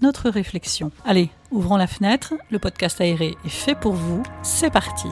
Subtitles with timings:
[0.00, 0.90] notre réflexion.
[1.04, 5.08] Allez, ouvrons la fenêtre, le podcast aéré est fait pour vous, c'est parti.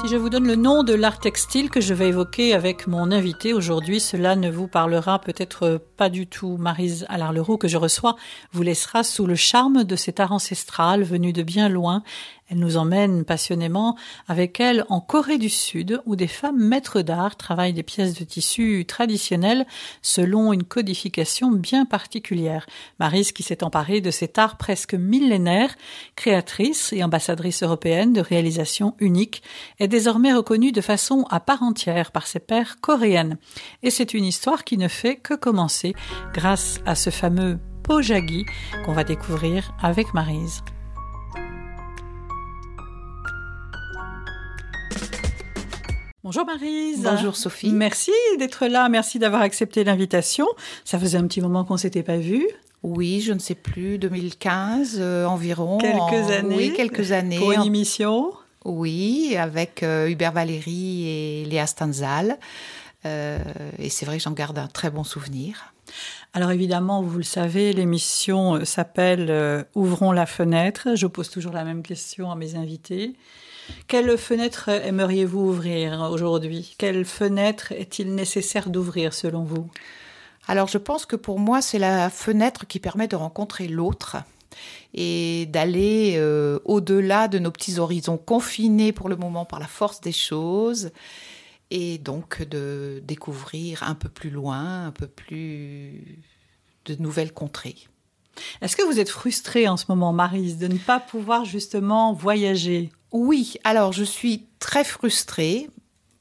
[0.00, 3.12] Si je vous donne le nom de l'art textile que je vais évoquer avec mon
[3.12, 6.56] invité aujourd'hui, cela ne vous parlera peut-être pas du tout.
[6.56, 8.16] Marise Allard-Leroux que je reçois
[8.52, 12.02] vous laissera sous le charme de cet art ancestral venu de bien loin
[12.48, 13.96] elle nous emmène passionnément
[14.28, 18.24] avec elle en Corée du Sud, où des femmes maîtres d'art travaillent des pièces de
[18.24, 19.66] tissu traditionnelles
[20.02, 22.66] selon une codification bien particulière.
[22.98, 25.74] Marise, qui s'est emparée de cet art presque millénaire,
[26.14, 29.42] créatrice et ambassadrice européenne de réalisations uniques,
[29.78, 33.38] est désormais reconnue de façon à part entière par ses pairs coréennes.
[33.82, 35.94] Et c'est une histoire qui ne fait que commencer
[36.34, 38.44] grâce à ce fameux Pojagi
[38.84, 40.62] qu'on va découvrir avec Marise.
[46.24, 47.02] Bonjour Marise.
[47.02, 47.72] Bonjour Sophie.
[47.72, 50.46] Merci d'être là, merci d'avoir accepté l'invitation.
[50.84, 52.46] Ça faisait un petit moment qu'on s'était pas vu.
[52.84, 55.78] Oui, je ne sais plus, 2015 euh, environ.
[55.78, 56.54] Quelques années.
[56.54, 57.38] Oui, quelques années.
[57.38, 58.32] Pour une émission.
[58.64, 62.38] Oui, avec euh, Hubert Valéry et Léa Stanzal.
[63.04, 63.40] Euh,
[63.80, 65.74] et c'est vrai que j'en garde un très bon souvenir.
[66.34, 70.94] Alors évidemment, vous le savez, l'émission s'appelle Ouvrons la fenêtre.
[70.94, 73.16] Je pose toujours la même question à mes invités.
[73.86, 76.74] Quelle fenêtre aimeriez-vous ouvrir aujourd'hui?
[76.78, 79.70] Quelle fenêtre est-il nécessaire d'ouvrir selon vous?
[80.46, 84.16] Alors je pense que pour moi, c'est la fenêtre qui permet de rencontrer l'autre
[84.94, 90.00] et d'aller euh, au-delà de nos petits horizons confinés pour le moment par la force
[90.00, 90.90] des choses
[91.70, 96.22] et donc de découvrir un peu plus loin, un peu plus
[96.84, 97.76] de nouvelles contrées.
[98.60, 102.90] Est-ce que vous êtes frustrée en ce moment, Marise, de ne pas pouvoir justement voyager?
[103.12, 105.68] Oui, alors je suis très frustrée.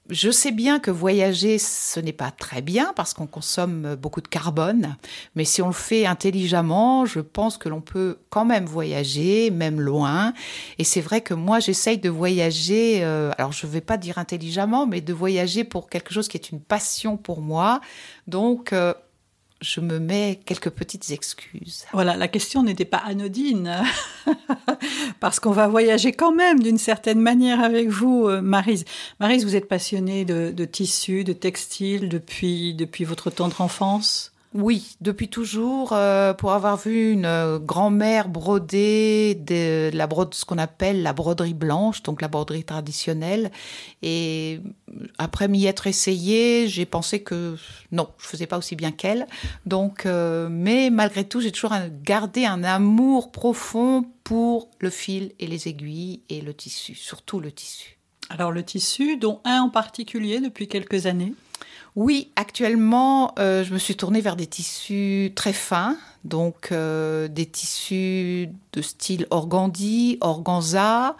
[0.10, 4.28] Je sais bien que voyager, ce n'est pas très bien parce qu'on consomme beaucoup de
[4.28, 4.98] carbone,
[5.36, 9.80] mais si on le fait intelligemment, je pense que l'on peut quand même voyager, même
[9.80, 10.34] loin.
[10.80, 14.18] Et c'est vrai que moi, j'essaye de voyager, euh, alors je ne vais pas dire
[14.18, 17.80] intelligemment, mais de voyager pour quelque chose qui est une passion pour moi.
[18.28, 18.94] Donc, euh,
[19.62, 21.86] je me mets quelques petites excuses.
[21.94, 23.84] Voilà, la question n'était pas anodine,
[25.20, 28.86] parce qu'on va voyager quand même d'une certaine manière avec vous, euh, Marise.
[29.20, 34.31] Marise, vous êtes passionnée de, de tissus, de textiles depuis, depuis votre tendre enfance?
[34.54, 40.44] Oui, depuis toujours, euh, pour avoir vu une euh, grand-mère broder de la brode, ce
[40.44, 43.50] qu'on appelle la broderie blanche, donc la broderie traditionnelle.
[44.02, 44.60] Et
[45.18, 47.56] après m'y être essayée, j'ai pensé que
[47.94, 49.26] non, je faisais pas aussi bien qu'elle.
[49.66, 51.74] Donc, euh, mais malgré tout, j'ai toujours
[52.04, 57.54] gardé un amour profond pour le fil et les aiguilles et le tissu, surtout le
[57.54, 57.98] tissu.
[58.28, 61.34] Alors le tissu, dont un en particulier depuis quelques années
[61.96, 67.46] oui, actuellement, euh, je me suis tournée vers des tissus très fins, donc euh, des
[67.46, 71.18] tissus de style organdie, organza,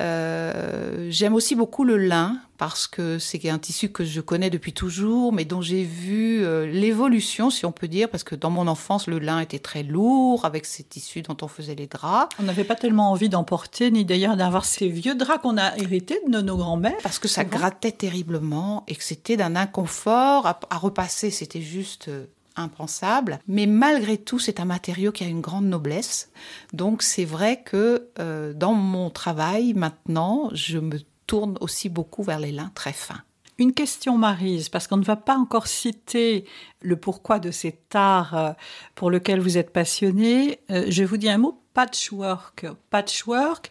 [0.00, 4.72] euh, j'aime aussi beaucoup le lin parce que c'est un tissu que je connais depuis
[4.72, 8.66] toujours, mais dont j'ai vu euh, l'évolution, si on peut dire, parce que dans mon
[8.66, 12.34] enfance, le lin était très lourd avec ces tissus dont on faisait les draps.
[12.40, 15.76] On n'avait pas tellement envie d'en porter, ni d'ailleurs d'avoir ces vieux draps qu'on a
[15.78, 16.98] hérités de nos grands-mères.
[17.02, 20.46] Parce que ça grattait terriblement et que c'était d'un inconfort.
[20.46, 22.26] à repasser, c'était juste euh,
[22.56, 23.38] impensable.
[23.46, 26.30] Mais malgré tout, c'est un matériau qui a une grande noblesse.
[26.72, 32.40] Donc c'est vrai que euh, dans mon travail maintenant, je me tourne aussi beaucoup vers
[32.40, 33.22] les lins très fins.
[33.58, 36.44] Une question, Marise, parce qu'on ne va pas encore citer
[36.80, 38.52] le pourquoi de cet art euh,
[38.94, 40.60] pour lequel vous êtes passionnée.
[40.70, 42.66] Euh, je vous dis un mot patchwork.
[42.90, 43.70] Patchwork,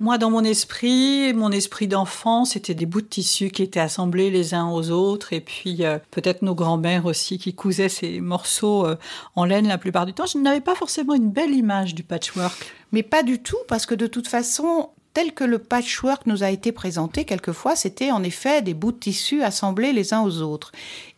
[0.00, 4.30] moi, dans mon esprit, mon esprit d'enfant, c'était des bouts de tissu qui étaient assemblés
[4.30, 8.84] les uns aux autres, et puis euh, peut-être nos grands-mères aussi qui cousaient ces morceaux
[8.84, 8.96] euh,
[9.36, 10.26] en laine la plupart du temps.
[10.26, 12.74] Je n'avais pas forcément une belle image du patchwork.
[12.90, 16.50] Mais pas du tout, parce que de toute façon, tel que le patchwork nous a
[16.50, 20.72] été présenté quelquefois, c'était en effet des bouts de tissu assemblés les uns aux autres.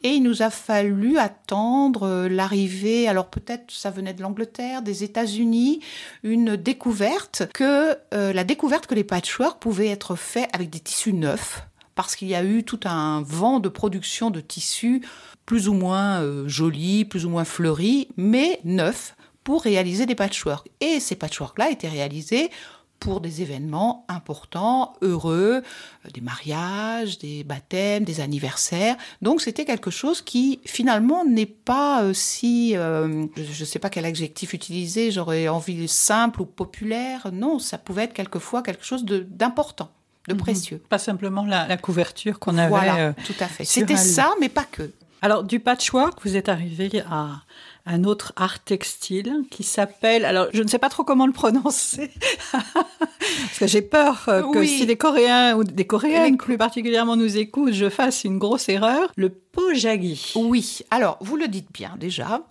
[0.04, 5.02] Et il nous a fallu attendre euh, l'arrivée, alors peut-être ça venait de l'Angleterre, des
[5.02, 5.80] États-Unis,
[6.22, 11.12] une découverte que euh, la découverte que les patchworks pouvaient être faits avec des tissus
[11.12, 11.66] neufs
[11.96, 15.04] parce qu'il y a eu tout un vent de production de tissus
[15.44, 20.68] plus ou moins euh, jolis, plus ou moins fleuris, mais neufs pour réaliser des patchworks.
[20.80, 22.50] Et ces patchworks-là étaient réalisés
[22.98, 28.96] pour des événements importants, heureux, euh, des mariages, des baptêmes, des anniversaires.
[29.22, 33.90] Donc c'était quelque chose qui finalement n'est pas euh, si, euh, je ne sais pas
[33.90, 37.28] quel adjectif utiliser, j'aurais envie simple ou populaire.
[37.32, 39.90] Non, ça pouvait être quelquefois quelque chose d'important.
[40.26, 40.40] De, mhm.
[40.40, 40.82] précieux.
[40.90, 42.68] Pas simplement la, couverture qu'on avait.
[42.68, 43.64] Voilà, tout à fait.
[43.64, 44.90] C'était ça, mais pas que.
[45.22, 47.40] Alors, du patchwork, vous êtes arrivé à
[47.88, 52.10] un autre art textile qui s'appelle, alors je ne sais pas trop comment le prononcer,
[52.52, 57.38] parce que j'ai peur euh, que si des Coréens ou des Coréennes plus particulièrement nous
[57.38, 59.10] écoutent, je fasse une grosse erreur.
[59.16, 60.32] Le pojagi.
[60.36, 62.42] Oui, alors vous le dites bien déjà.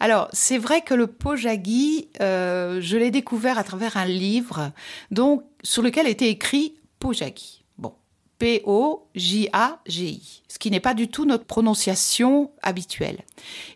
[0.00, 4.72] Alors c'est vrai que le pojagi, euh, je l'ai découvert à travers un livre
[5.12, 7.59] donc sur lequel était écrit pojagi.
[8.40, 13.18] P-O-J-A-G-I, ce qui n'est pas du tout notre prononciation habituelle.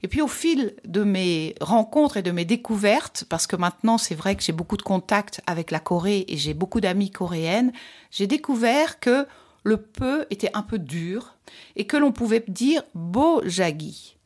[0.03, 4.15] Et puis au fil de mes rencontres et de mes découvertes, parce que maintenant c'est
[4.15, 7.73] vrai que j'ai beaucoup de contacts avec la Corée et j'ai beaucoup d'amis coréennes,
[8.11, 9.27] j'ai découvert que
[9.65, 11.37] le peu était un peu dur
[11.77, 14.17] et que l'on pouvait dire bojagi,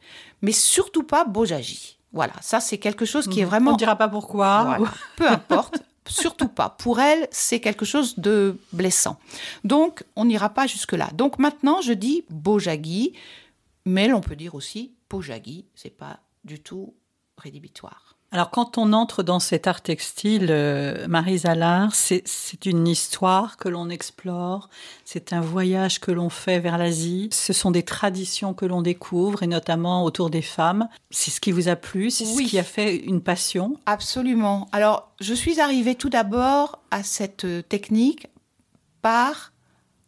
[0.40, 1.98] mais surtout pas bojagi.
[2.12, 3.48] Voilà, ça c'est quelque chose qui est mhm.
[3.48, 3.70] vraiment.
[3.70, 4.78] On ne dira pas pourquoi.
[5.16, 5.82] Peu importe.
[6.08, 6.70] Surtout pas.
[6.70, 9.18] Pour elle, c'est quelque chose de blessant.
[9.64, 11.10] Donc, on n'ira pas jusque-là.
[11.14, 13.14] Donc maintenant, je dis Bojagi,
[13.84, 16.94] mais l'on peut dire aussi Pojagi, c'est pas du tout
[17.36, 18.07] rédhibitoire.
[18.30, 23.70] Alors quand on entre dans cet art textile, euh, Marie Zalard, c'est une histoire que
[23.70, 24.68] l'on explore,
[25.06, 29.42] c'est un voyage que l'on fait vers l'Asie, ce sont des traditions que l'on découvre,
[29.42, 30.88] et notamment autour des femmes.
[31.10, 33.78] C'est ce qui vous a plu, c'est ce qui a fait une passion?
[33.86, 34.68] Absolument.
[34.72, 38.26] Alors je suis arrivée tout d'abord à cette technique
[39.00, 39.52] par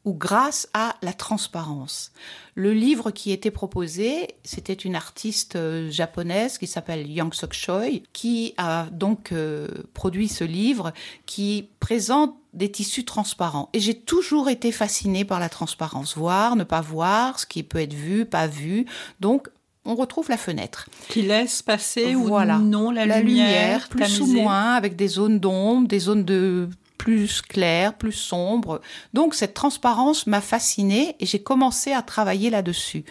[0.05, 2.13] ou grâce à la transparence.
[2.55, 8.03] Le livre qui était proposé, c'était une artiste euh, japonaise qui s'appelle Yang Sok Choi,
[8.13, 10.93] qui a donc euh, produit ce livre
[11.27, 13.69] qui présente des tissus transparents.
[13.73, 17.79] Et j'ai toujours été fascinée par la transparence, voir, ne pas voir, ce qui peut
[17.79, 18.87] être vu, pas vu.
[19.21, 19.49] Donc,
[19.85, 20.89] on retrouve la fenêtre.
[21.09, 25.89] Qui laisse passer ou non la, la lumière, plus ou moins, avec des zones d'ombre,
[25.89, 26.69] des zones de
[27.01, 28.83] plus clair, plus sombre.
[29.15, 33.07] Donc cette transparence m'a fascinée et j'ai commencé à travailler là-dessus.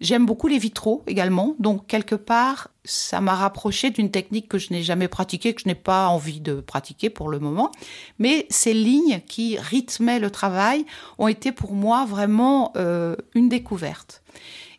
[0.00, 4.72] J'aime beaucoup les vitraux également, donc quelque part ça m'a rapproché d'une technique que je
[4.72, 7.70] n'ai jamais pratiquée, que je n'ai pas envie de pratiquer pour le moment.
[8.18, 10.84] Mais ces lignes qui rythmaient le travail
[11.18, 14.20] ont été pour moi vraiment euh, une découverte.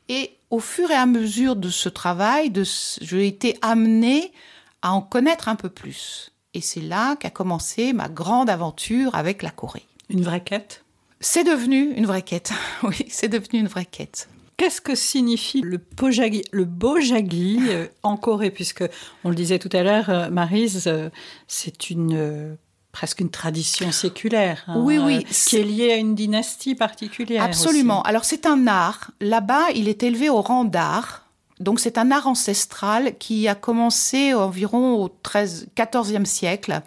[0.09, 2.51] Et au fur et à mesure de ce travail,
[2.99, 4.33] j'ai été amenée
[4.81, 6.33] à en connaître un peu plus.
[6.53, 9.85] Et c'est là qu'a commencé ma grande aventure avec la Corée.
[10.09, 10.83] Une vraie quête?
[11.19, 12.51] C'est devenu une vraie quête.
[12.83, 14.29] oui, c'est devenu une vraie quête.
[14.57, 18.51] Qu'est-ce que signifie le bojagi, le bojagi euh, en Corée?
[18.51, 18.83] Puisque,
[19.23, 21.09] on le disait tout à l'heure, euh, Marise, euh,
[21.47, 22.57] c'est une
[22.91, 24.63] presque une tradition séculaire.
[24.67, 25.23] Hein, oui, oui.
[25.25, 27.43] qui est liée à une dynastie particulière.
[27.43, 28.01] Absolument.
[28.03, 29.11] Alors, c'est un art.
[29.21, 31.28] Là-bas, il est élevé au rang d'art.
[31.59, 36.81] Donc c'est un art ancestral qui a commencé environ au 13, 14e siècle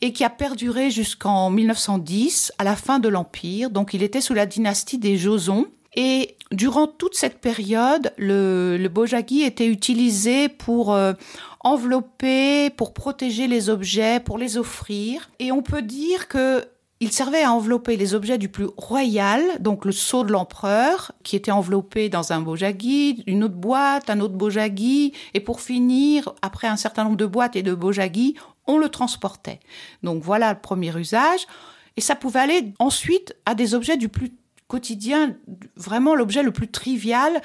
[0.00, 3.70] et qui a perduré jusqu'en 1910, à la fin de l'Empire.
[3.70, 5.66] Donc il était sous la dynastie des Joseon.
[5.94, 11.12] Et durant toute cette période, le, le bojagi était utilisé pour euh,
[11.60, 15.30] envelopper, pour protéger les objets, pour les offrir.
[15.38, 16.64] Et on peut dire que
[17.02, 21.34] il servait à envelopper les objets du plus royal, donc le sceau de l'empereur, qui
[21.34, 26.68] était enveloppé dans un bojagi, une autre boîte, un autre bojagi, et pour finir, après
[26.68, 29.60] un certain nombre de boîtes et de bojagi, on le transportait.
[30.02, 31.46] Donc voilà le premier usage.
[31.96, 34.32] Et ça pouvait aller ensuite à des objets du plus
[34.68, 35.34] quotidien,
[35.76, 37.42] vraiment l'objet le plus trivial,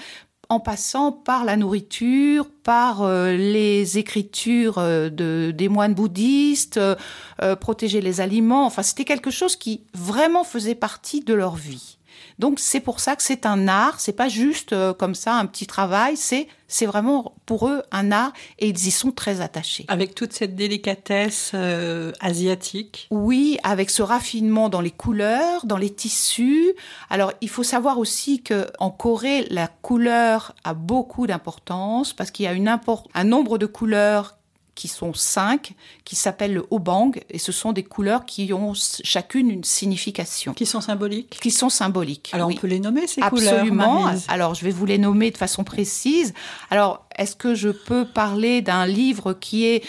[0.49, 7.55] en passant par la nourriture, par euh, les écritures euh, de, des moines bouddhistes, euh,
[7.55, 8.65] protéger les aliments.
[8.65, 11.94] Enfin, c'était quelque chose qui vraiment faisait partie de leur vie.
[12.39, 15.45] Donc c'est pour ça que c'est un art, c'est pas juste euh, comme ça un
[15.45, 19.85] petit travail, c'est c'est vraiment pour eux un art et ils y sont très attachés.
[19.87, 23.07] Avec toute cette délicatesse euh, asiatique.
[23.11, 26.73] Oui, avec ce raffinement dans les couleurs, dans les tissus.
[27.09, 32.45] Alors il faut savoir aussi que en Corée la couleur a beaucoup d'importance parce qu'il
[32.45, 32.65] y a une
[33.13, 34.34] un nombre de couleurs
[34.75, 39.49] qui sont cinq, qui s'appellent le obang, et ce sont des couleurs qui ont chacune
[39.49, 40.53] une signification.
[40.53, 42.29] Qui sont symboliques Qui sont symboliques.
[42.33, 44.11] Alors on peut les nommer ces couleurs Absolument.
[44.27, 46.33] Alors je vais vous les nommer de façon précise.
[46.69, 49.83] Alors est-ce que je peux parler d'un livre qui est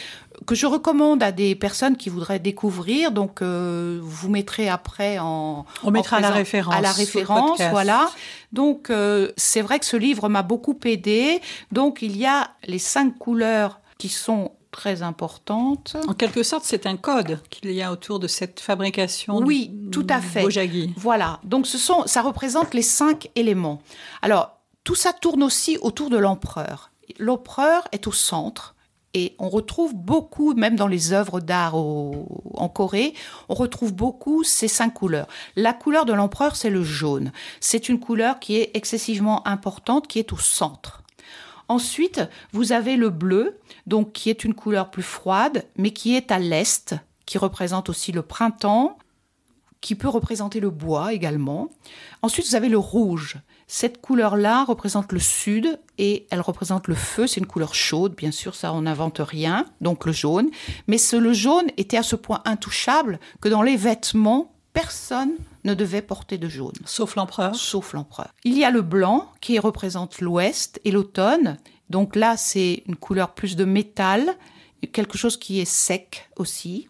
[0.45, 3.11] que je recommande à des personnes qui voudraient découvrir.
[3.11, 5.65] Donc, euh, vous mettrez après en.
[5.83, 6.75] On mettra la référence.
[6.75, 8.11] À la référence, voilà.
[8.53, 11.41] Donc, euh, c'est vrai que ce livre m'a beaucoup aidé.
[11.73, 15.97] Donc, il y a les cinq couleurs qui sont très importante.
[16.07, 19.39] En quelque sorte, c'est un code qu'il y a autour de cette fabrication.
[19.39, 20.43] Oui, tout à fait.
[20.43, 20.93] Bojagi.
[20.99, 21.41] Voilà.
[21.45, 23.81] Donc, ce sont, ça représente les cinq éléments.
[24.21, 26.91] Alors, tout ça tourne aussi autour de l'empereur.
[27.19, 28.75] L'empereur est au centre.
[29.15, 33.15] Et on retrouve beaucoup, même dans les œuvres d'art en Corée,
[33.49, 35.27] on retrouve beaucoup ces cinq couleurs.
[35.57, 37.33] La couleur de l'empereur, c'est le jaune.
[37.61, 41.03] C'est une couleur qui est excessivement importante, qui est au centre.
[41.69, 42.21] Ensuite,
[42.53, 46.39] vous avez le bleu, donc qui est une couleur plus froide, mais qui est à
[46.39, 46.95] l'est,
[47.27, 48.99] qui représente aussi le printemps,
[49.81, 51.71] qui peut représenter le bois également.
[52.23, 53.37] Ensuite, vous avez le rouge.
[53.69, 57.27] Cette couleur-là représente le sud et elle représente le feu.
[57.27, 59.67] C'est une couleur chaude, bien sûr, ça on n'invente rien.
[59.81, 60.51] Donc le jaune.
[60.87, 65.33] Mais ce, le jaune était à ce point intouchable que dans les vêtements, personne
[65.67, 66.73] ne devait porter de jaune.
[66.87, 67.55] Sauf l'empereur.
[67.55, 68.29] Sauf l'empereur.
[68.45, 71.59] Il y a le blanc qui représente l'ouest et l'automne.
[71.91, 74.37] Donc là, c'est une couleur plus de métal,
[74.93, 76.89] quelque chose qui est sec aussi.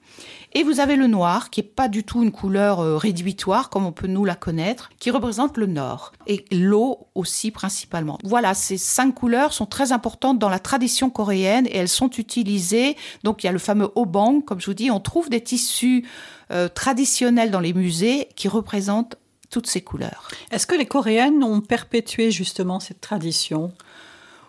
[0.52, 3.84] Et vous avez le noir, qui est pas du tout une couleur euh, rédhibitoire comme
[3.84, 6.12] on peut nous la connaître, qui représente le nord.
[6.26, 8.18] Et l'eau aussi principalement.
[8.24, 12.96] Voilà, ces cinq couleurs sont très importantes dans la tradition coréenne et elles sont utilisées.
[13.22, 16.06] Donc il y a le fameux obang, comme je vous dis, on trouve des tissus
[16.50, 19.16] euh, traditionnels dans les musées qui représentent
[19.50, 20.28] toutes ces couleurs.
[20.50, 23.72] Est-ce que les Coréennes ont perpétué justement cette tradition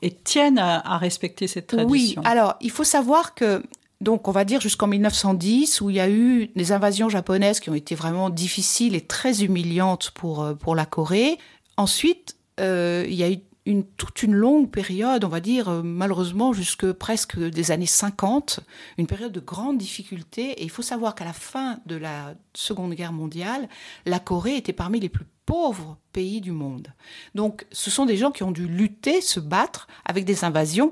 [0.01, 2.22] et tiennent à, à respecter cette tradition?
[2.22, 3.63] Oui, alors il faut savoir que
[4.01, 7.70] donc on va dire jusqu'en 1910 où il y a eu des invasions japonaises qui
[7.70, 11.38] ont été vraiment difficiles et très humiliantes pour, euh, pour la Corée.
[11.77, 15.82] Ensuite, euh, il y a eu une, toute une longue période, on va dire euh,
[15.84, 18.62] malheureusement jusque presque des années 50,
[18.98, 20.52] une période de grande difficulté.
[20.52, 23.68] Et il faut savoir qu'à la fin de la Seconde Guerre mondiale,
[24.06, 26.88] la Corée était parmi les plus pauvres pays du monde.
[27.36, 30.92] Donc ce sont des gens qui ont dû lutter, se battre avec des invasions,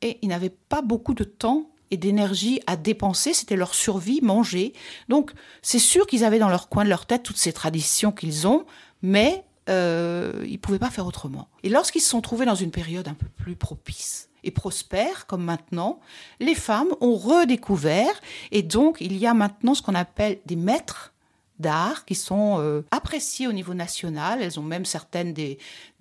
[0.00, 4.72] et ils n'avaient pas beaucoup de temps et d'énergie à dépenser, c'était leur survie, manger.
[5.08, 8.46] Donc c'est sûr qu'ils avaient dans leur coin de leur tête toutes ces traditions qu'ils
[8.46, 8.64] ont,
[9.02, 11.48] mais euh, ils ne pouvaient pas faire autrement.
[11.62, 15.42] Et lorsqu'ils se sont trouvés dans une période un peu plus propice et prospère, comme
[15.42, 16.00] maintenant,
[16.38, 18.20] les femmes ont redécouvert,
[18.52, 21.12] et donc il y a maintenant ce qu'on appelle des maîtres
[21.58, 24.42] d'art qui sont euh, appréciées au niveau national.
[24.42, 25.58] Elles ont même certaines des,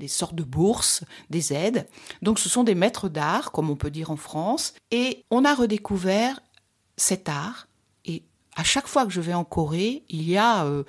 [0.08, 1.88] sortes de bourses, des aides.
[2.22, 4.74] Donc ce sont des maîtres d'art, comme on peut dire en France.
[4.92, 6.40] Et on a redécouvert
[6.98, 7.68] cet art.
[8.06, 8.24] Et
[8.56, 10.66] à chaque fois que je vais en Corée, il y a...
[10.66, 10.84] Euh,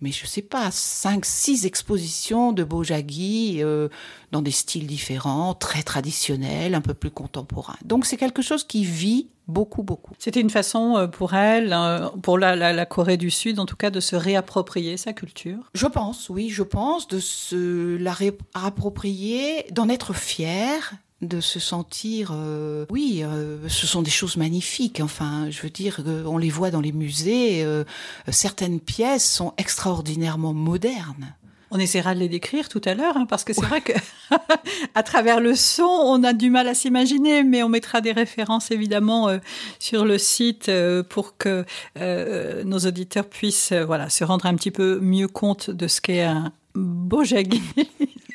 [0.00, 3.88] mais je sais pas, cinq, six expositions de Bojagi euh,
[4.32, 7.78] dans des styles différents, très traditionnels, un peu plus contemporains.
[7.84, 10.12] Donc c'est quelque chose qui vit beaucoup, beaucoup.
[10.18, 13.66] C'était une façon euh, pour elle, euh, pour la, la, la, Corée du Sud en
[13.66, 18.12] tout cas, de se réapproprier sa culture Je pense, oui, je pense, de se la
[18.12, 25.00] réapproprier, d'en être fière, de se sentir, euh, oui, euh, ce sont des choses magnifiques.
[25.00, 27.64] Enfin, je veux dire, on les voit dans les musées.
[27.64, 27.84] Euh,
[28.28, 31.34] certaines pièces sont extraordinairement modernes.
[31.70, 33.66] On essaiera de les décrire tout à l'heure, hein, parce que c'est ouais.
[33.66, 33.92] vrai que
[34.94, 38.70] à travers le son, on a du mal à s'imaginer, mais on mettra des références
[38.70, 39.38] évidemment euh,
[39.80, 41.64] sur le site euh, pour que
[41.98, 46.22] euh, nos auditeurs puissent, voilà, se rendre un petit peu mieux compte de ce qu'est
[46.22, 47.62] un Bojagi.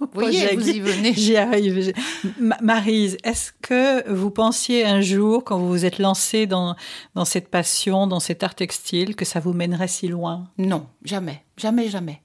[0.00, 1.14] Vous voyez, vous y venez.
[1.16, 1.92] J'y arrive.
[2.38, 6.76] Marise, est-ce que vous pensiez un jour, quand vous vous êtes lancée dans,
[7.14, 10.48] dans cette passion, dans cet art textile, que ça vous mènerait si loin?
[10.58, 12.22] Non, jamais, jamais, jamais.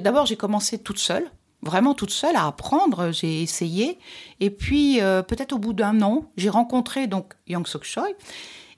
[0.00, 1.30] D'abord, j'ai commencé toute seule,
[1.62, 3.12] vraiment toute seule à apprendre.
[3.12, 3.98] J'ai essayé.
[4.40, 8.08] Et puis, euh, peut-être au bout d'un an, j'ai rencontré donc Yang Sok Choi.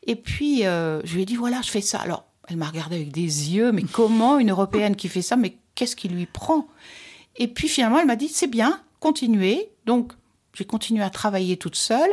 [0.07, 1.99] Et puis, euh, je lui ai dit, voilà, je fais ça.
[1.99, 5.57] Alors, elle m'a regardé avec des yeux, mais comment une Européenne qui fait ça Mais
[5.75, 6.67] qu'est-ce qui lui prend?
[7.41, 9.73] Et puis, finalement, elle m'a dit, c'est bien, continuez.
[9.85, 10.13] Donc,
[10.55, 12.13] j'ai continué à travailler toute seule.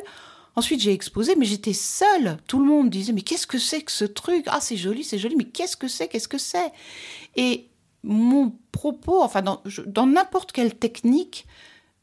[0.55, 2.37] Ensuite, j'ai exposé, mais j'étais seule.
[2.47, 4.45] Tout le monde disait, mais qu'est-ce que c'est que ce truc?
[4.47, 6.07] Ah, c'est joli, c'est joli, mais qu'est-ce que c'est?
[6.07, 6.71] Qu'est-ce que c'est?
[7.35, 7.67] Et
[8.03, 11.45] mon propos, enfin dans n'importe quelle technique,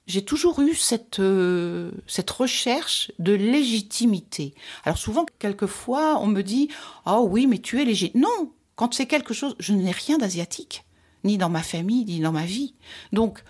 [0.07, 4.55] j'ai toujours eu cette, euh, cette recherche de légitimité.
[4.85, 6.69] Alors souvent, quelquefois, on me dit
[7.07, 8.21] «Ah oh oui, mais tu es légitime».
[8.23, 10.85] Non, quand c'est quelque chose, je n'ai rien d'asiatique,
[11.25, 12.75] ni dans ma famille, ni dans ma vie.
[13.13, 13.43] Donc,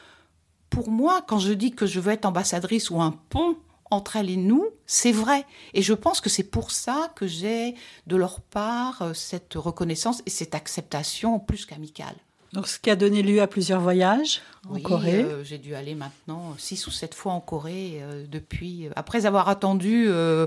[0.70, 3.56] pour moi, quand je dis que je veux être ambassadrice ou un pont
[3.90, 5.44] entre elle et nous, c'est vrai.
[5.72, 7.74] Et je pense que c'est pour ça que j'ai
[8.06, 12.16] de leur part euh, cette reconnaissance et cette acceptation plus qu'amicale.
[12.54, 15.24] Donc, ce qui a donné lieu à plusieurs voyages en oui, Corée.
[15.24, 18.88] Euh, j'ai dû aller maintenant six ou sept fois en Corée euh, depuis.
[18.94, 20.46] Après avoir attendu, euh,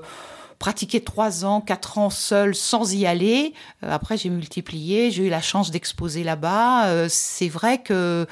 [0.60, 3.54] pratiqué trois ans, quatre ans seul sans y aller.
[3.82, 5.12] après, j'ai multiplié.
[5.12, 7.08] J'ai eu la chance d'exposer là-bas.
[7.10, 8.28] c'est vrai que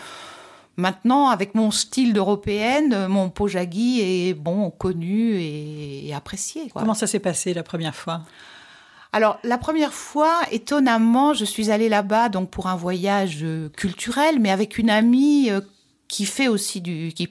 [0.78, 6.70] Maintenant, avec mon style d'européenne, mon pojagi est bon, connu et, apprécié.
[6.74, 8.22] Comment ça s'est passé la première fois?
[9.14, 14.40] Alors la première fois, étonnamment, je suis allée là-bas donc pour un voyage euh, culturel,
[14.40, 15.62] mais avec une amie euh,
[16.16, 17.28] qui fait aussi du, qui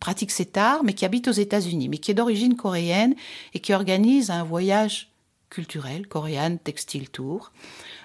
[0.00, 3.14] pratique cet art, mais qui habite aux États-Unis, mais qui est d'origine coréenne
[3.52, 5.10] et qui organise un voyage
[5.50, 7.52] culturel, coréen Textile Tour.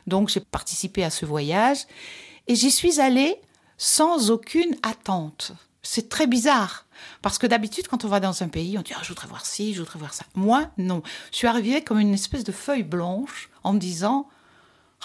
[0.05, 1.85] Donc j'ai participé à ce voyage
[2.49, 3.37] et j'y suis allée
[3.77, 5.53] sans aucune attente.
[5.81, 6.87] C'est très bizarre.
[7.21, 9.45] Parce que d'habitude, quand on va dans un pays, on dit ah, Je voudrais voir
[9.45, 10.25] ci, je voudrais voir ça.
[10.35, 11.03] Moi, non.
[11.31, 14.27] Je suis arrivée comme une espèce de feuille blanche en me disant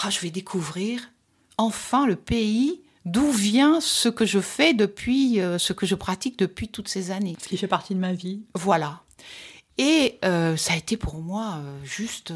[0.02, 1.12] ah, Je vais découvrir
[1.58, 6.38] enfin le pays d'où vient ce que je fais depuis, euh, ce que je pratique
[6.38, 7.36] depuis toutes ces années.
[7.42, 8.42] Ce qui fait partie de ma vie.
[8.54, 9.00] Voilà.
[9.78, 12.32] Et euh, ça a été pour moi euh, juste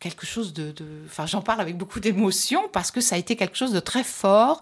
[0.00, 0.74] quelque chose de...
[1.06, 4.04] Enfin, j'en parle avec beaucoup d'émotion parce que ça a été quelque chose de très
[4.04, 4.60] fort.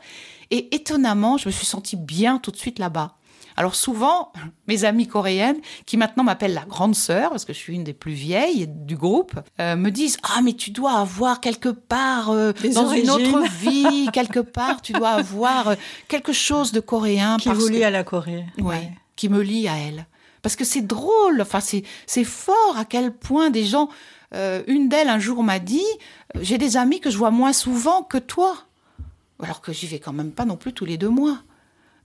[0.51, 3.15] Et étonnamment, je me suis sentie bien tout de suite là-bas.
[3.59, 4.31] Alors souvent,
[4.69, 7.93] mes amies coréennes, qui maintenant m'appellent la grande sœur, parce que je suis une des
[7.93, 12.53] plus vieilles du groupe, euh, me disent Ah, mais tu dois avoir quelque part, euh,
[12.73, 15.75] dans une autre vie, quelque part, tu dois avoir euh,
[16.07, 17.37] quelque chose de coréen.
[17.39, 18.47] Qui vous lie à la Corée.
[18.59, 18.77] Oui,
[19.17, 20.07] qui me lie à elle.
[20.41, 23.89] Parce que c'est drôle, enfin, c'est fort à quel point des gens.
[24.69, 25.83] une d'elles, un jour, m'a dit
[26.41, 28.55] J'ai des amis que je vois moins souvent que toi.
[29.43, 31.39] Alors que j'y vais quand même pas non plus tous les deux mois.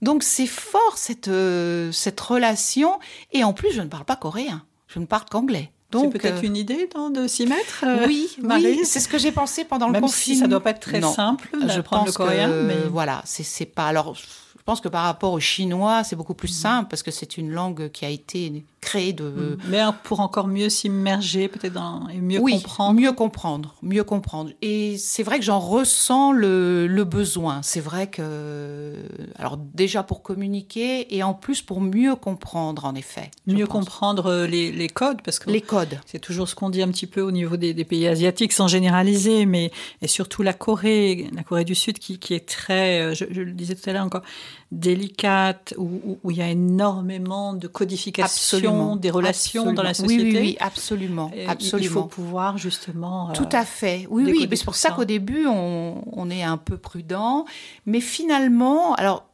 [0.04, 2.98] Donc c'est fort cette, euh, cette relation.
[3.32, 4.62] Et en plus, je ne parle pas coréen.
[4.86, 5.70] Je ne parle qu'anglais.
[5.92, 9.30] C'est peut-être euh, une idée de s'y mettre euh, Oui, oui c'est ce que j'ai
[9.30, 10.08] pensé pendant le confinement.
[10.08, 12.48] Si ça doit pas être très simple d'apprendre le coréen.
[12.48, 12.76] mais...
[12.90, 13.86] Voilà, c'est pas...
[13.86, 16.62] Alors, je pense que par rapport au chinois, c'est beaucoup plus mm.
[16.62, 19.24] simple parce que c'est une langue qui a été créée de.
[19.24, 19.56] Mm.
[19.68, 21.80] Mais pour encore mieux s'immerger, peut-être
[22.12, 23.00] et mieux oui, comprendre.
[23.00, 24.50] Mieux comprendre, mieux comprendre.
[24.62, 27.60] Et c'est vrai que j'en ressens le, le besoin.
[27.62, 28.94] C'est vrai que,
[29.36, 33.30] alors déjà pour communiquer et en plus pour mieux comprendre, en effet.
[33.46, 35.98] Mieux comprendre euh, les, les, codes, parce que les codes.
[36.06, 38.68] C'est toujours ce qu'on dit un petit peu au niveau des, des, pays asiatiques, sans
[38.68, 39.70] généraliser, mais
[40.02, 43.40] et surtout la Corée, la Corée du Sud, qui, qui est très, euh, je, je
[43.40, 44.22] le disais tout à l'heure encore
[44.72, 50.24] délicate, où, où, il y a énormément de codification des relations dans la société.
[50.24, 51.84] Oui, oui, oui absolument, absolument.
[51.84, 53.32] Il faut pouvoir justement.
[53.32, 54.06] Tout à fait.
[54.10, 54.46] Oui, oui.
[54.50, 57.44] Mais c'est pour ça, qu'au début, on, on, est un peu prudent.
[57.86, 59.24] Mais finalement, alors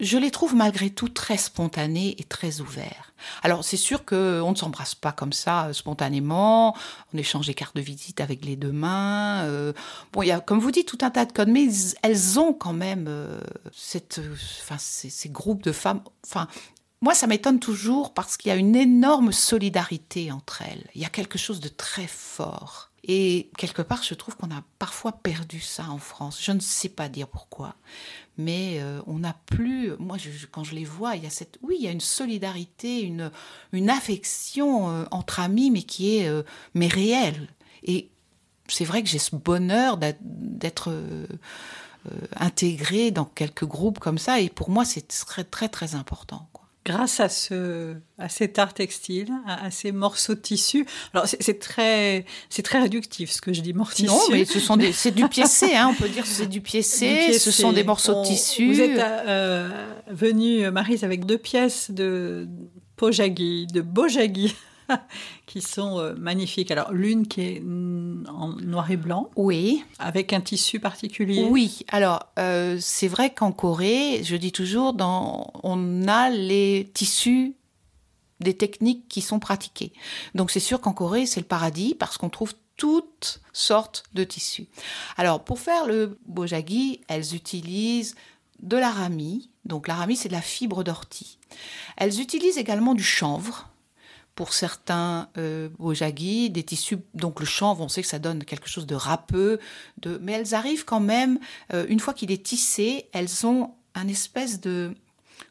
[0.00, 3.12] je les trouve malgré tout très spontanés et très ouverts.
[3.42, 6.76] Alors c'est sûr qu'on ne s'embrasse pas comme ça euh, spontanément,
[7.12, 9.44] on échange des cartes de visite avec les deux mains.
[9.44, 9.72] Euh,
[10.12, 11.68] bon, il y a, comme vous dites, tout un tas de codes, mais
[12.02, 13.40] elles ont quand même euh,
[13.72, 14.20] cette,
[14.78, 16.02] ces, ces, groupes de femmes.
[16.26, 16.48] Enfin,
[17.00, 20.88] moi, ça m'étonne toujours parce qu'il y a une énorme solidarité entre elles.
[20.94, 22.90] Il y a quelque chose de très fort.
[23.06, 26.42] Et quelque part, je trouve qu'on a parfois perdu ça en France.
[26.42, 27.74] Je ne sais pas dire pourquoi,
[28.38, 29.92] mais euh, on n'a plus.
[29.98, 30.16] Moi,
[30.50, 33.30] quand je les vois, il y a cette, oui, il y a une solidarité, une
[33.72, 37.48] une affection euh, entre amis, mais qui est euh, mais réelle.
[37.82, 38.10] Et
[38.68, 40.90] c'est vrai que j'ai ce bonheur d'être
[42.36, 46.48] intégré dans quelques groupes comme ça, et pour moi, c'est très très très important
[46.84, 50.86] grâce à ce à cet art textile, à, ces morceaux de tissu.
[51.12, 52.24] Alors c'est très
[52.62, 54.30] très réductif ce que je dis morceaux de tissu.
[54.30, 54.60] Non, mais ce
[54.92, 57.38] c'est du piécé, hein, on peut dire que c'est du piécé.
[57.38, 58.72] Ce sont des morceaux de tissu.
[58.72, 59.68] Vous êtes euh,
[60.08, 62.48] venu Marise avec deux pièces de
[62.96, 64.54] Pojagi, de Bojagi.
[65.46, 66.70] qui sont euh, magnifiques.
[66.70, 69.30] Alors, l'une qui est en noir et blanc.
[69.36, 69.84] Oui.
[69.98, 71.46] Avec un tissu particulier.
[71.48, 71.84] Oui.
[71.88, 77.54] Alors, euh, c'est vrai qu'en Corée, je dis toujours, dans, on a les tissus
[78.40, 79.92] des techniques qui sont pratiquées.
[80.34, 84.66] Donc, c'est sûr qu'en Corée, c'est le paradis parce qu'on trouve toutes sortes de tissus.
[85.16, 88.16] Alors, pour faire le bojagi, elles utilisent
[88.60, 89.50] de l'aramie.
[89.64, 91.38] Donc, l'aramie, c'est de la fibre d'ortie.
[91.96, 93.68] Elles utilisent également du chanvre
[94.34, 98.86] pour certains euh, des tissus, donc le chanvre, on sait que ça donne quelque chose
[98.86, 99.60] de râpeux,
[99.98, 100.18] de...
[100.22, 101.38] mais elles arrivent quand même,
[101.72, 104.94] euh, une fois qu'il est tissé, elles ont un espèce de...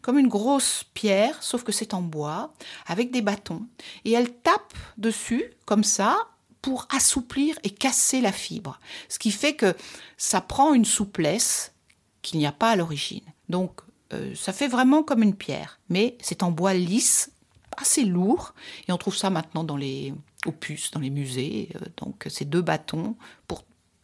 [0.01, 2.53] comme une grosse pierre, sauf que c'est en bois,
[2.85, 3.65] avec des bâtons.
[4.03, 6.17] Et elles tapent dessus, comme ça,
[6.61, 8.79] pour assouplir et casser la fibre.
[9.09, 9.75] Ce qui fait que
[10.17, 11.73] ça prend une souplesse
[12.21, 13.23] qu'il n'y a pas à l'origine.
[13.49, 13.81] Donc,
[14.13, 17.31] euh, ça fait vraiment comme une pierre, mais c'est en bois lisse
[17.77, 18.53] assez lourd.
[18.87, 20.13] Et on trouve ça maintenant dans les
[20.45, 21.69] opus, dans les musées.
[21.75, 23.15] Euh, donc, ces deux bâtons
[23.47, 23.63] pour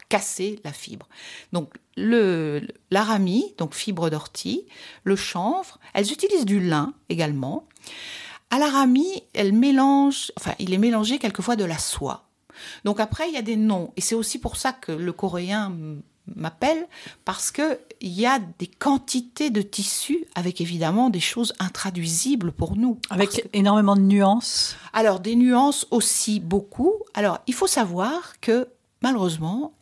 [0.10, 1.08] casser la fibre.
[1.53, 4.65] Donc, le l'aramie, donc fibre d'ortie,
[5.03, 7.67] le chanvre, elles utilisent du lin également.
[8.49, 12.29] À l'aramie, elles mélangent, enfin, il est mélangé quelquefois de la soie.
[12.84, 13.93] Donc après, il y a des noms.
[13.95, 15.71] Et c'est aussi pour ça que le coréen
[16.35, 16.87] m'appelle
[17.25, 22.75] parce que il y a des quantités de tissus avec évidemment des choses intraduisibles pour
[22.77, 22.97] nous.
[23.09, 24.77] Avec énormément de nuances.
[24.93, 26.93] Alors des nuances aussi beaucoup.
[27.13, 28.69] Alors il faut savoir que
[29.01, 29.73] malheureusement,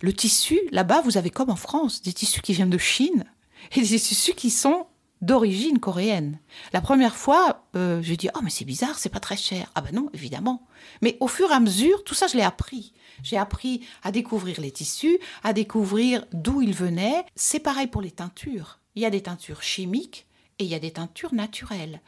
[0.00, 3.24] le tissu là-bas, vous avez comme en France des tissus qui viennent de Chine
[3.72, 4.86] et des tissus qui sont
[5.24, 6.38] d'origine coréenne.
[6.72, 9.70] La première fois, euh, je dis oh mais c'est bizarre, c'est pas très cher.
[9.74, 10.66] Ah ben non, évidemment.
[11.00, 12.92] Mais au fur et à mesure, tout ça je l'ai appris.
[13.22, 17.24] J'ai appris à découvrir les tissus, à découvrir d'où ils venaient.
[17.36, 18.80] C'est pareil pour les teintures.
[18.96, 20.26] Il y a des teintures chimiques
[20.58, 22.00] et il y a des teintures naturelles.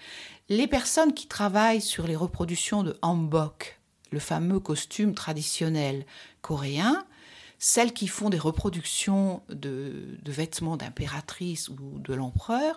[0.49, 6.05] Les personnes qui travaillent sur les reproductions de hanbok, le fameux costume traditionnel
[6.43, 7.05] coréen,
[7.59, 12.77] celles qui font des reproductions de, de vêtements d'impératrice ou de l'empereur,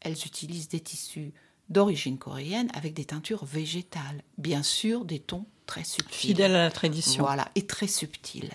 [0.00, 1.32] elles utilisent des tissus
[1.68, 6.30] d'origine coréenne avec des teintures végétales, bien sûr des tons très subtils.
[6.30, 7.22] Fidèles à la tradition.
[7.22, 8.50] Voilà, et très subtils.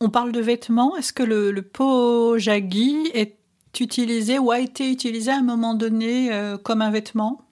[0.00, 0.96] On parle de vêtements.
[0.96, 3.36] Est-ce que le, le pojagi est
[3.80, 7.42] utilisé ou a été utilisé à un moment donné euh, comme un vêtement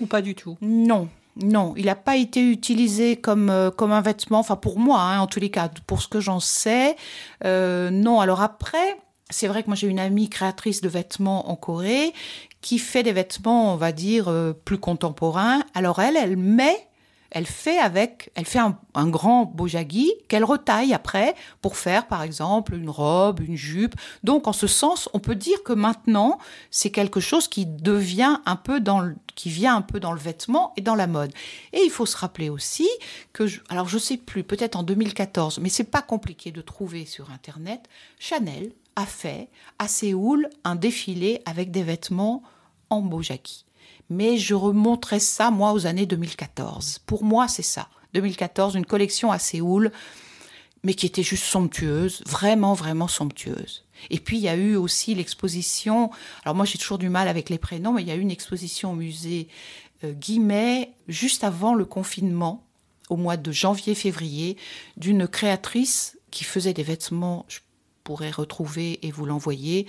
[0.00, 0.56] ou pas du tout?
[0.60, 5.00] Non, non, il n'a pas été utilisé comme, euh, comme un vêtement, enfin pour moi,
[5.00, 6.96] hein, en tous les cas, pour ce que j'en sais.
[7.44, 9.00] Euh, non, alors après,
[9.30, 12.12] c'est vrai que moi j'ai une amie créatrice de vêtements en Corée
[12.60, 15.62] qui fait des vêtements, on va dire, euh, plus contemporains.
[15.74, 16.88] Alors elle, elle met
[17.30, 22.74] elle fait avec, elle fait un, grand bojagi qu'elle retaille après pour faire, par exemple,
[22.74, 23.94] une robe, une jupe.
[24.24, 26.38] Donc, en ce sens, on peut dire que maintenant,
[26.70, 30.18] c'est quelque chose qui devient un peu dans le, qui vient un peu dans le
[30.18, 31.32] vêtement et dans la mode.
[31.72, 32.88] Et il faut se rappeler aussi
[33.32, 37.30] que, alors je sais plus, peut-être en 2014, mais c'est pas compliqué de trouver sur
[37.30, 37.88] Internet,
[38.18, 42.42] Chanel a fait à Séoul un défilé avec des vêtements
[42.90, 43.64] en bojaki.
[44.10, 46.98] Mais je remonterai ça, moi, aux années 2014.
[47.06, 47.88] Pour moi, c'est ça.
[48.14, 49.92] 2014, une collection à Séoul,
[50.82, 53.84] mais qui était juste somptueuse, vraiment, vraiment somptueuse.
[54.10, 56.10] Et puis, il y a eu aussi l'exposition,
[56.44, 58.32] alors moi, j'ai toujours du mal avec les prénoms, mais il y a eu une
[58.32, 59.46] exposition au musée
[60.02, 60.14] euh,
[61.06, 62.64] juste avant le confinement,
[63.10, 64.56] au mois de janvier-février,
[64.96, 67.46] d'une créatrice qui faisait des vêtements,
[68.08, 69.86] pourrait retrouver et vous l'envoyer,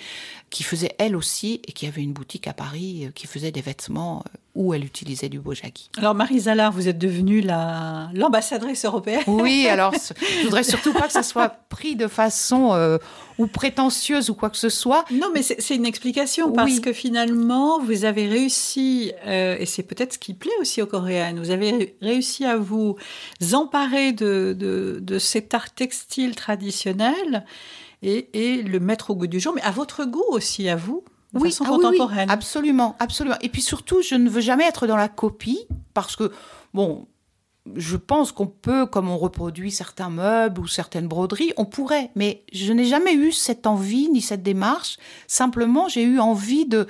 [0.49, 3.61] qui faisait elle aussi et qui avait une boutique à Paris euh, qui faisait des
[3.61, 5.89] vêtements euh, où elle utilisait du bojaki.
[5.95, 9.23] Alors Marie Zalard, vous êtes devenue la l'ambassadrice européenne.
[9.27, 9.93] Oui, alors
[10.39, 12.97] je voudrais surtout pas que ça soit pris de façon euh,
[13.37, 15.05] ou prétentieuse ou quoi que ce soit.
[15.11, 20.19] Non, mais c'est une explication parce que finalement vous avez réussi et c'est peut-être ce
[20.19, 21.39] qui plaît aussi aux Coréennes.
[21.39, 22.97] Vous avez réussi à vous
[23.53, 27.45] emparer de, de, de cet art textile traditionnel
[28.01, 31.39] et, le mettre au goût du jour, mais à votre goût aussi, à vous de
[31.39, 32.27] oui, façon ah contemporaine.
[32.27, 33.37] Oui, absolument, absolument.
[33.41, 36.31] Et puis surtout, je ne veux jamais être dans la copie parce que,
[36.73, 37.07] bon,
[37.75, 42.43] je pense qu'on peut, comme on reproduit certains meubles ou certaines broderies, on pourrait, mais
[42.51, 44.97] je n'ai jamais eu cette envie ni cette démarche.
[45.27, 46.87] Simplement, j'ai eu envie de,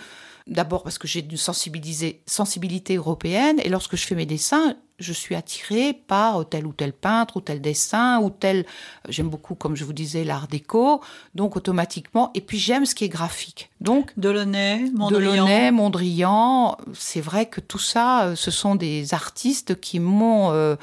[0.49, 5.35] d'abord parce que j'ai une sensibilité européenne, et lorsque je fais mes dessins, je suis
[5.35, 8.65] attirée par tel ou tel peintre ou tel dessin ou tel.
[9.07, 11.01] J'aime beaucoup, comme je vous disais, l'art déco.
[11.35, 13.69] Donc automatiquement, et puis j'aime ce qui est graphique.
[13.79, 15.31] Donc Delaunay, Mondrian.
[15.31, 16.77] Delaunay, Mondrian.
[16.93, 20.75] C'est vrai que tout ça, euh, ce sont des artistes qui m'ont euh,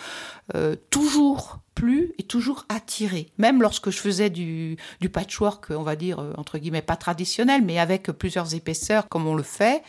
[0.55, 3.29] euh, toujours plu et toujours attiré.
[3.39, 7.79] Même lorsque je faisais du, du patchwork, on va dire entre guillemets pas traditionnel, mais
[7.79, 9.83] avec plusieurs épaisseurs comme on le fait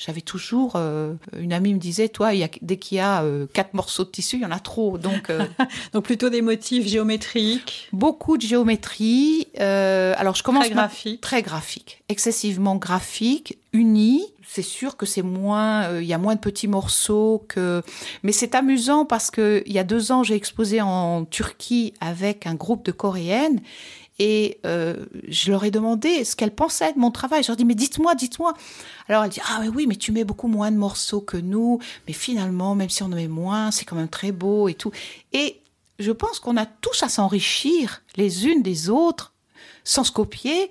[0.00, 3.22] j'avais toujours euh, une amie me disait toi il y a, dès qu'il y a
[3.22, 5.44] euh, quatre morceaux de tissu il y en a trop donc euh,
[5.92, 7.88] donc plutôt des motifs géométriques.
[7.92, 15.06] Beaucoup de géométrie alors je commence très graphique très graphique excessivement graphique c'est sûr que
[15.06, 17.82] c'est moins il y a moins de petits morceaux que
[18.22, 22.46] mais c'est amusant parce que il y a deux ans j'ai exposé en Turquie avec
[22.46, 23.60] un groupe de coréennes
[24.20, 27.42] et euh, je leur ai demandé ce qu'elles pensaient de mon travail.
[27.42, 28.52] Je leur ai dit, mais dites-moi, dites-moi.
[29.08, 32.12] Alors elle dit, ah oui, mais tu mets beaucoup moins de morceaux que nous, mais
[32.12, 34.90] finalement, même si on en met moins, c'est quand même très beau et tout.
[35.32, 35.62] Et
[35.98, 39.32] je pense qu'on a tous à s'enrichir les unes des autres,
[39.84, 40.70] sans se copier,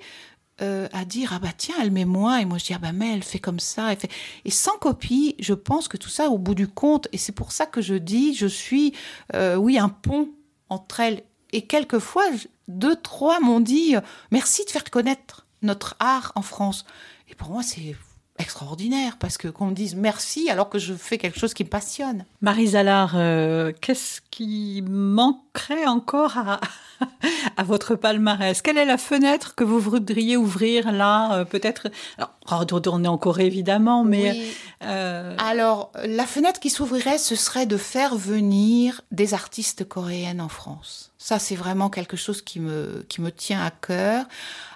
[0.61, 2.91] euh, à dire, ah bah tiens, elle met moins, et moi je dis, ah bah
[2.91, 3.93] mais elle fait comme ça.
[4.45, 7.51] Et sans copie, je pense que tout ça, au bout du compte, et c'est pour
[7.51, 8.93] ça que je dis, je suis,
[9.35, 10.29] euh, oui, un pont
[10.69, 11.23] entre elles.
[11.51, 12.25] Et quelquefois,
[12.67, 16.85] deux, trois m'ont dit euh, merci de faire connaître notre art en France.
[17.27, 17.95] Et pour moi, c'est
[18.39, 21.69] extraordinaire parce que qu'on me dise merci alors que je fais quelque chose qui me
[21.69, 22.25] passionne.
[22.41, 26.59] Marie Zalard, euh, qu'est-ce qui manquerait encore à,
[27.57, 28.61] à votre palmarès?
[28.61, 32.33] Quelle est la fenêtre que vous voudriez ouvrir là euh, Peut-être, alors
[32.69, 34.41] retourner en Corée évidemment, mais...
[34.83, 35.35] Euh...
[35.37, 41.11] Alors, la fenêtre qui s'ouvrirait, ce serait de faire venir des artistes coréennes en France.
[41.17, 44.25] Ça, c'est vraiment quelque chose qui me, qui me tient à cœur.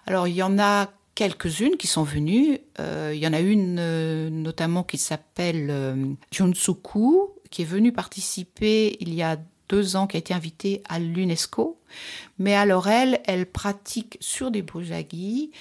[0.06, 2.60] Alors, il y en a quelques-unes qui sont venues.
[2.80, 7.92] Euh, il y en a une euh, notamment qui s'appelle euh, Junsuku, qui est venue
[7.92, 9.38] participer il y a
[9.70, 11.80] deux ans, qui a été invitée à l'UNESCO.
[12.40, 15.52] Mais alors elle, elle pratique sur des bojagi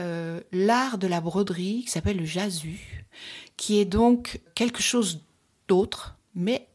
[0.00, 3.04] euh, l'art de la broderie qui s'appelle le jasu,
[3.56, 5.20] qui est donc quelque chose
[5.68, 6.68] d'autre, mais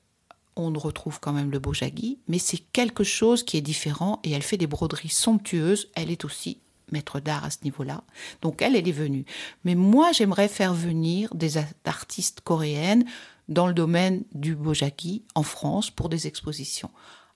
[0.56, 4.44] on retrouve quand même le bojagi, mais c'est quelque chose qui est différent et elle
[4.44, 5.90] fait des broderies somptueuses.
[5.96, 6.60] Elle est aussi
[6.92, 8.04] maître d'art à ce niveau-là.
[8.42, 9.26] Donc elle, elle est venue.
[9.64, 13.06] Mais moi, j'aimerais faire venir des artistes coréennes
[13.48, 16.90] dans le domaine du bojaki en France pour des expositions.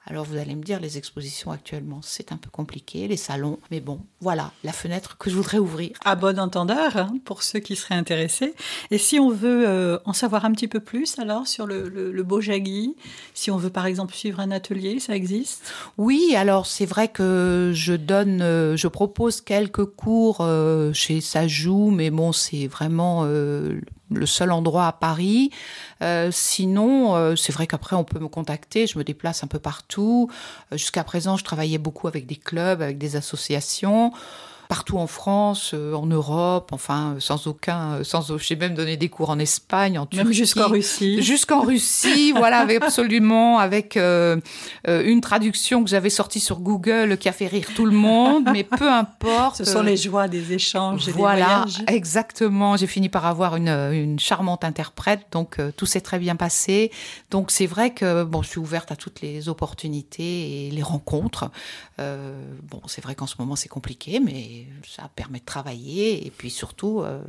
[0.10, 3.80] Alors vous allez me dire, les expositions actuellement, c'est un peu compliqué, les salons, mais
[3.80, 5.92] bon, voilà la fenêtre que je voudrais ouvrir.
[6.04, 8.56] À bon entendeur, hein, pour ceux qui seraient intéressés.
[8.90, 12.12] Et si on veut euh, en savoir un petit peu plus alors sur le, le,
[12.12, 12.96] le Bojagi,
[13.36, 15.72] si on veut par exemple suivre un atelier, ça existe?
[16.00, 21.92] Oui, alors c'est vrai que je donne, euh, je propose quelques cours euh, chez Sajou,
[21.92, 23.26] mais bon, c'est vraiment
[24.12, 25.52] le seul endroit à Paris.
[26.02, 28.88] Euh, sinon, euh, c'est vrai qu'après, on peut me contacter.
[28.88, 30.30] Je me déplace un peu partout.
[30.72, 34.12] Euh, Jusqu'à présent, je travaillais beaucoup avec des clubs, avec des associations
[34.70, 39.32] partout en France, euh, en Europe, enfin sans aucun, sans j'ai même donné des cours
[39.32, 44.38] en Espagne, en Turquie, même jusqu'en Russie, jusqu'en Russie, voilà, avec absolument avec euh,
[44.88, 48.64] une traduction que j'avais sortie sur Google qui a fait rire tout le monde, mais
[48.64, 49.58] peu importe.
[49.58, 51.84] Ce sont les joies des échanges et voilà, des voyages.
[51.88, 52.78] exactement.
[52.78, 56.92] J'ai fini par avoir une, une charmante interprète, donc euh, tout s'est très bien passé.
[57.32, 61.50] Donc c'est vrai que bon, je suis ouverte à toutes les opportunités et les rencontres.
[62.00, 66.32] Euh, bon, c'est vrai qu'en ce moment c'est compliqué, mais ça permet de travailler et
[66.32, 67.22] puis surtout, euh,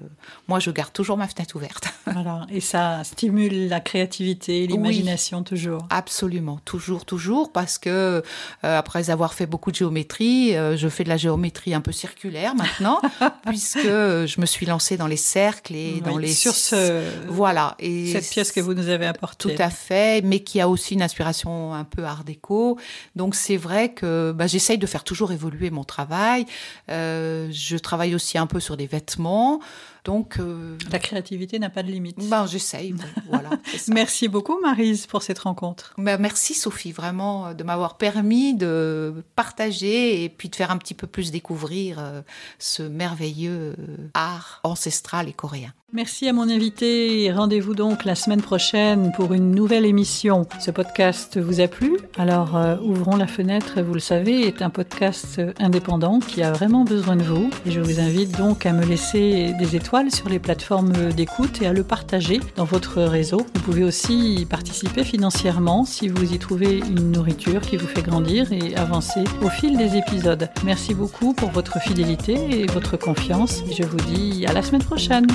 [0.48, 1.88] moi je garde toujours ma fenêtre ouverte.
[2.12, 5.86] Voilà, et ça stimule la créativité, l'imagination oui, toujours.
[5.90, 8.22] Absolument, toujours, toujours, parce que euh,
[8.62, 12.56] après avoir fait beaucoup de géométrie, euh, je fais de la géométrie un peu circulaire
[12.56, 13.00] maintenant,
[13.46, 17.76] puisque je me suis lancée dans les cercles et oui, dans les sur ce voilà
[17.78, 19.54] et cette pièce que vous nous avez apportée.
[19.54, 22.78] Tout à fait, mais qui a aussi une inspiration un peu art déco.
[23.14, 26.46] Donc c'est vrai que bah, j'essaye de faire toujours évoluer mon travail.
[26.88, 27.19] Euh,
[27.50, 29.60] je travaille aussi un peu sur des vêtements.
[30.04, 30.76] Donc, euh...
[30.90, 32.16] la créativité n'a pas de limite.
[32.28, 32.92] Ben, j'essaye.
[32.92, 33.50] Bon, voilà.
[33.88, 35.94] merci beaucoup, Marise, pour cette rencontre.
[35.98, 40.94] Ben, merci, Sophie, vraiment, de m'avoir permis de partager et puis de faire un petit
[40.94, 42.22] peu plus découvrir euh,
[42.58, 43.76] ce merveilleux
[44.14, 45.72] art ancestral et coréen.
[45.92, 47.32] Merci à mon invité.
[47.32, 50.46] Rendez-vous donc la semaine prochaine pour une nouvelle émission.
[50.60, 51.98] Ce podcast vous a plu?
[52.16, 56.84] Alors, euh, ouvrons la fenêtre, vous le savez, est un podcast indépendant qui a vraiment
[56.84, 57.50] besoin de vous.
[57.66, 59.74] Et je vous invite donc à me laisser des
[60.10, 63.38] sur les plateformes d'écoute et à le partager dans votre réseau.
[63.38, 68.52] Vous pouvez aussi participer financièrement si vous y trouvez une nourriture qui vous fait grandir
[68.52, 70.48] et avancer au fil des épisodes.
[70.64, 73.64] Merci beaucoup pour votre fidélité et votre confiance.
[73.76, 75.26] Je vous dis à la semaine prochaine.